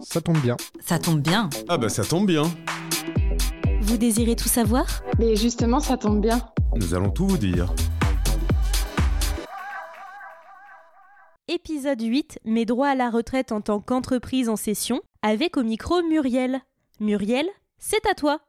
Ça 0.00 0.20
tombe 0.20 0.38
bien. 0.38 0.56
Ça 0.80 0.98
tombe 0.98 1.20
bien. 1.20 1.50
Ah 1.68 1.76
bah 1.78 1.88
ça 1.88 2.04
tombe 2.04 2.26
bien. 2.26 2.42
Vous 3.80 3.96
désirez 3.96 4.36
tout 4.36 4.48
savoir? 4.48 4.86
Mais 5.18 5.36
justement, 5.36 5.80
ça 5.80 5.96
tombe 5.96 6.20
bien. 6.20 6.40
Nous 6.76 6.94
allons 6.94 7.10
tout 7.10 7.26
vous 7.26 7.38
dire. 7.38 7.72
Épisode 11.48 12.02
8, 12.02 12.40
mes 12.44 12.66
droits 12.66 12.88
à 12.88 12.94
la 12.94 13.10
retraite 13.10 13.52
en 13.52 13.60
tant 13.60 13.80
qu'entreprise 13.80 14.48
en 14.48 14.56
session, 14.56 15.00
avec 15.22 15.56
au 15.56 15.62
micro 15.62 16.02
Muriel. 16.02 16.60
Muriel, 17.00 17.46
c'est 17.78 18.06
à 18.06 18.14
toi. 18.14 18.40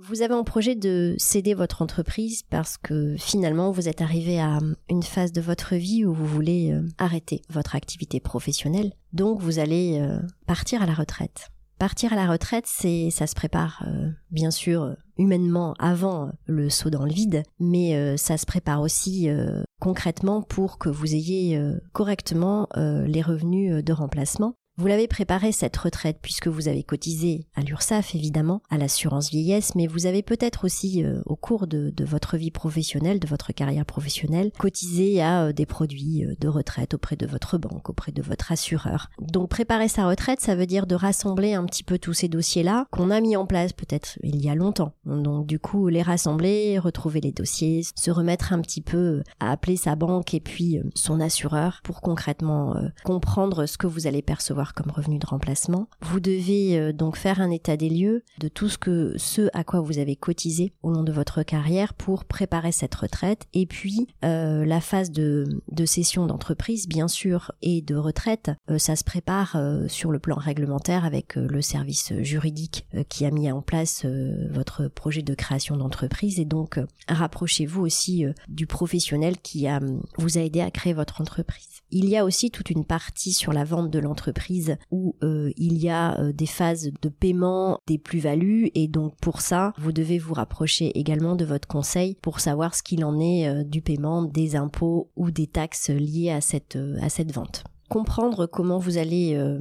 Vous 0.00 0.22
avez 0.22 0.34
en 0.34 0.44
projet 0.44 0.76
de 0.76 1.16
céder 1.18 1.54
votre 1.54 1.82
entreprise 1.82 2.44
parce 2.48 2.78
que 2.78 3.16
finalement 3.18 3.72
vous 3.72 3.88
êtes 3.88 4.00
arrivé 4.00 4.38
à 4.38 4.60
une 4.88 5.02
phase 5.02 5.32
de 5.32 5.40
votre 5.40 5.74
vie 5.74 6.04
où 6.04 6.14
vous 6.14 6.24
voulez 6.24 6.70
euh, 6.70 6.86
arrêter 6.98 7.42
votre 7.50 7.74
activité 7.74 8.20
professionnelle. 8.20 8.92
Donc 9.12 9.40
vous 9.40 9.58
allez 9.58 9.98
euh, 10.00 10.20
partir 10.46 10.82
à 10.82 10.86
la 10.86 10.94
retraite. 10.94 11.48
Partir 11.80 12.12
à 12.12 12.16
la 12.16 12.30
retraite, 12.30 12.66
c'est 12.68 13.10
ça 13.10 13.26
se 13.26 13.34
prépare 13.34 13.84
euh, 13.88 14.08
bien 14.30 14.52
sûr 14.52 14.94
humainement 15.16 15.74
avant 15.80 16.30
le 16.46 16.70
saut 16.70 16.90
dans 16.90 17.04
le 17.04 17.12
vide, 17.12 17.42
mais 17.58 18.16
ça 18.16 18.36
se 18.36 18.46
prépare 18.46 18.80
aussi 18.80 19.28
concrètement 19.80 20.42
pour 20.42 20.78
que 20.78 20.88
vous 20.88 21.14
ayez 21.14 21.60
correctement 21.92 22.68
les 22.76 23.20
revenus 23.20 23.82
de 23.82 23.92
remplacement 23.92 24.54
vous 24.78 24.86
l'avez 24.86 25.08
préparé 25.08 25.50
cette 25.50 25.76
retraite 25.76 26.18
puisque 26.22 26.46
vous 26.46 26.68
avez 26.68 26.84
cotisé 26.84 27.48
à 27.56 27.62
l'URSSAF 27.62 28.14
évidemment, 28.14 28.62
à 28.70 28.78
l'assurance 28.78 29.28
vieillesse, 29.28 29.74
mais 29.74 29.88
vous 29.88 30.06
avez 30.06 30.22
peut-être 30.22 30.64
aussi 30.64 31.04
euh, 31.04 31.20
au 31.26 31.34
cours 31.34 31.66
de, 31.66 31.92
votre 32.04 32.36
vie 32.36 32.52
professionnelle, 32.52 33.18
de 33.18 33.26
votre 33.26 33.52
carrière 33.52 33.84
professionnelle, 33.84 34.52
cotisé 34.56 35.20
à 35.20 35.46
euh, 35.46 35.52
des 35.52 35.66
produits 35.66 36.24
euh, 36.24 36.34
de 36.38 36.46
retraite 36.46 36.94
auprès 36.94 37.16
de 37.16 37.26
votre 37.26 37.58
banque, 37.58 37.90
auprès 37.90 38.12
de 38.12 38.22
votre 38.22 38.52
assureur. 38.52 39.10
Donc 39.20 39.50
préparer 39.50 39.88
sa 39.88 40.06
retraite, 40.06 40.40
ça 40.40 40.54
veut 40.54 40.66
dire 40.66 40.86
de 40.86 40.94
rassembler 40.94 41.54
un 41.54 41.64
petit 41.64 41.82
peu 41.82 41.98
tous 41.98 42.14
ces 42.14 42.28
dossiers-là 42.28 42.86
qu'on 42.92 43.10
a 43.10 43.20
mis 43.20 43.36
en 43.36 43.46
place 43.46 43.72
peut-être 43.72 44.16
il 44.22 44.40
y 44.40 44.48
a 44.48 44.54
longtemps. 44.54 44.92
Donc 45.04 45.48
du 45.48 45.58
coup 45.58 45.88
les 45.88 46.02
rassembler, 46.02 46.78
retrouver 46.78 47.20
les 47.20 47.32
dossiers, 47.32 47.82
se 47.96 48.12
remettre 48.12 48.52
un 48.52 48.60
petit 48.60 48.80
peu 48.80 49.24
à 49.40 49.50
appeler 49.50 49.76
sa 49.76 49.96
banque 49.96 50.34
et 50.34 50.40
puis 50.40 50.78
son 50.94 51.18
assureur 51.18 51.80
pour 51.82 52.00
concrètement 52.00 52.76
comprendre 53.02 53.66
ce 53.66 53.76
que 53.76 53.88
vous 53.88 54.06
allez 54.06 54.22
percevoir 54.22 54.67
comme 54.72 54.90
revenu 54.90 55.18
de 55.18 55.26
remplacement. 55.26 55.88
Vous 56.02 56.20
devez 56.20 56.78
euh, 56.78 56.92
donc 56.92 57.16
faire 57.16 57.40
un 57.40 57.50
état 57.50 57.76
des 57.76 57.88
lieux 57.88 58.22
de 58.38 58.48
tout 58.48 58.68
ce 58.68 58.78
que 58.78 59.14
ce 59.16 59.48
à 59.52 59.64
quoi 59.64 59.80
vous 59.80 59.98
avez 59.98 60.16
cotisé 60.16 60.72
au 60.82 60.90
long 60.90 61.02
de 61.02 61.12
votre 61.12 61.42
carrière 61.42 61.94
pour 61.94 62.24
préparer 62.24 62.72
cette 62.72 62.94
retraite 62.94 63.46
et 63.54 63.66
puis 63.66 64.08
euh, 64.24 64.64
la 64.64 64.80
phase 64.80 65.10
de, 65.10 65.62
de 65.70 65.86
cession 65.86 66.26
d'entreprise 66.26 66.88
bien 66.88 67.08
sûr 67.08 67.52
et 67.62 67.82
de 67.82 67.96
retraite 67.96 68.50
euh, 68.70 68.78
ça 68.78 68.96
se 68.96 69.04
prépare 69.04 69.56
sur 69.88 70.10
le 70.10 70.18
plan 70.18 70.36
réglementaire 70.36 71.04
avec 71.04 71.36
le 71.36 71.62
service 71.62 72.12
juridique 72.20 72.86
qui 73.08 73.24
a 73.24 73.30
mis 73.30 73.50
en 73.50 73.62
place 73.62 74.04
votre 74.50 74.88
projet 74.88 75.22
de 75.22 75.34
création 75.34 75.76
d'entreprise 75.76 76.38
et 76.38 76.44
donc 76.44 76.78
rapprochez-vous 77.08 77.82
aussi 77.82 78.24
du 78.48 78.66
professionnel 78.66 79.38
qui 79.38 79.66
vous 80.16 80.38
a 80.38 80.40
aidé 80.40 80.60
à 80.60 80.70
créer 80.70 80.92
votre 80.92 81.20
entreprise. 81.20 81.82
Il 81.90 82.08
y 82.08 82.16
a 82.16 82.24
aussi 82.24 82.50
toute 82.50 82.70
une 82.70 82.84
partie 82.84 83.32
sur 83.32 83.52
la 83.52 83.64
vente 83.64 83.90
de 83.90 83.98
l'entreprise 83.98 84.57
où 84.90 85.16
euh, 85.22 85.50
il 85.56 85.78
y 85.78 85.88
a 85.88 86.18
euh, 86.18 86.32
des 86.32 86.46
phases 86.46 86.90
de 87.02 87.08
paiement 87.08 87.80
des 87.86 87.98
plus-values. 87.98 88.70
Et 88.74 88.88
donc 88.88 89.14
pour 89.20 89.40
ça, 89.40 89.72
vous 89.78 89.92
devez 89.92 90.18
vous 90.18 90.34
rapprocher 90.34 90.98
également 90.98 91.36
de 91.36 91.44
votre 91.44 91.68
conseil 91.68 92.16
pour 92.22 92.40
savoir 92.40 92.74
ce 92.74 92.82
qu'il 92.82 93.04
en 93.04 93.18
est 93.18 93.48
euh, 93.48 93.64
du 93.64 93.82
paiement 93.82 94.22
des 94.22 94.56
impôts 94.56 95.10
ou 95.16 95.30
des 95.30 95.46
taxes 95.46 95.90
liées 95.90 96.30
à 96.30 96.40
cette, 96.40 96.78
à 97.00 97.08
cette 97.08 97.32
vente 97.32 97.64
comprendre 97.88 98.46
comment 98.46 98.78
vous 98.78 98.98
allez 98.98 99.34
euh, 99.34 99.58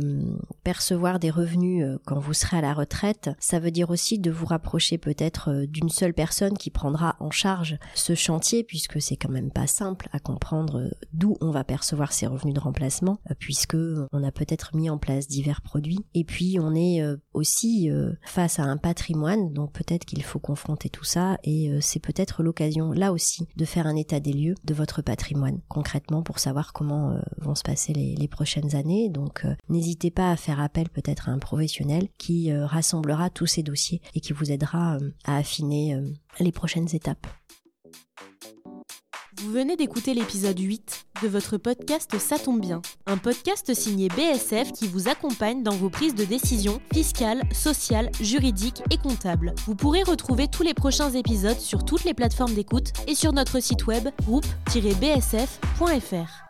percevoir 0.63 1.19
des 1.19 1.29
revenus 1.29 1.83
euh, 1.83 1.97
quand 2.05 2.19
vous 2.19 2.33
serez 2.33 2.57
à 2.57 2.61
la 2.61 2.73
retraite, 2.73 3.29
ça 3.39 3.59
veut 3.59 3.71
dire 3.71 3.89
aussi 3.89 4.19
de 4.19 4.29
vous 4.29 4.45
rapprocher 4.45 4.97
peut-être 4.97 5.49
euh, 5.51 5.65
d'une 5.65 5.89
seule 5.89 6.13
personne 6.13 6.57
qui 6.57 6.69
prendra 6.69 7.15
en 7.19 7.31
charge 7.31 7.77
ce 7.95 8.15
chantier 8.15 8.63
puisque 8.63 9.01
c'est 9.01 9.15
quand 9.15 9.29
même 9.29 9.51
pas 9.51 9.67
simple 9.67 10.09
à 10.11 10.19
comprendre 10.19 10.89
d'où 11.13 11.37
on 11.41 11.51
va 11.51 11.63
percevoir 11.63 12.11
ces 12.11 12.27
revenus 12.27 12.53
de 12.53 12.59
remplacement 12.59 13.19
puisque 13.39 13.77
on 14.11 14.23
a 14.23 14.31
peut-être 14.31 14.75
mis 14.75 14.89
en 14.89 14.97
place 14.97 15.27
divers 15.27 15.61
produits. 15.61 16.05
Et 16.13 16.23
puis 16.23 16.57
on 16.59 16.75
est 16.75 17.01
aussi 17.33 17.89
face 18.23 18.59
à 18.59 18.63
un 18.63 18.77
patrimoine 18.77 19.53
donc 19.53 19.71
peut-être 19.73 20.05
qu'il 20.05 20.23
faut 20.23 20.39
confronter 20.39 20.89
tout 20.89 21.03
ça 21.03 21.37
et 21.43 21.71
c'est 21.81 21.99
peut-être 21.99 22.43
l'occasion 22.43 22.91
là 22.91 23.11
aussi 23.11 23.47
de 23.55 23.65
faire 23.65 23.87
un 23.87 23.95
état 23.95 24.19
des 24.19 24.33
lieux 24.33 24.55
de 24.63 24.73
votre 24.73 25.01
patrimoine 25.01 25.59
concrètement 25.67 26.23
pour 26.23 26.39
savoir 26.39 26.73
comment 26.73 27.19
vont 27.37 27.55
se 27.55 27.63
passer 27.63 27.93
les 27.93 28.16
les 28.17 28.27
prochaines 28.27 28.75
années. 28.75 29.09
Donc 29.09 29.45
euh, 29.45 29.55
n'hésitez 29.69 30.11
pas 30.11 30.31
à 30.31 30.35
faire 30.35 30.59
appel 30.59 30.89
peut-être 30.89 31.29
à 31.29 31.31
un 31.31 31.39
professionnel 31.39 32.09
qui 32.17 32.51
euh, 32.51 32.65
rassemblera 32.65 33.29
tous 33.29 33.47
ces 33.47 33.63
dossiers 33.63 34.01
et 34.13 34.19
qui 34.19 34.33
vous 34.33 34.51
aidera 34.51 34.97
euh, 34.97 35.11
à 35.25 35.37
affiner 35.37 35.97
les 36.39 36.51
prochaines 36.51 36.93
étapes. 36.93 37.27
Vous 39.39 39.51
venez 39.51 39.75
d'écouter 39.75 40.15
l'épisode 40.15 40.57
8 40.57 41.05
de 41.21 41.27
votre 41.27 41.57
podcast 41.57 42.17
Ça 42.17 42.39
tombe 42.39 42.59
bien, 42.59 42.81
un 43.05 43.17
podcast 43.17 43.71
signé 43.75 44.09
BSF 44.09 44.71
qui 44.71 44.87
vous 44.87 45.09
accompagne 45.09 45.61
dans 45.61 45.75
vos 45.75 45.91
prises 45.91 46.15
de 46.15 46.25
décision 46.25 46.81
fiscales, 46.91 47.43
sociales, 47.53 48.09
juridiques 48.19 48.81
et 48.89 48.97
comptables. 48.97 49.53
Vous 49.65 49.75
pourrez 49.75 50.01
retrouver 50.01 50.47
tous 50.47 50.63
les 50.63 50.73
prochains 50.73 51.11
épisodes 51.11 51.59
sur 51.59 51.85
toutes 51.85 52.03
les 52.03 52.15
plateformes 52.15 52.55
d'écoute 52.55 52.93
et 53.07 53.13
sur 53.13 53.31
notre 53.31 53.59
site 53.59 53.85
web 53.85 54.07
groupe-bsf.fr. 54.23 56.46